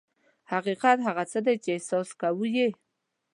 [0.51, 2.67] حقیقت هغه څه دي چې احساس کوو یې.